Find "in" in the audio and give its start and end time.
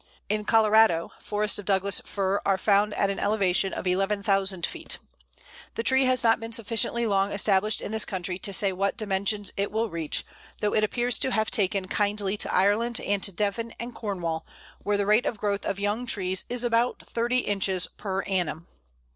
0.29-0.45, 7.81-7.91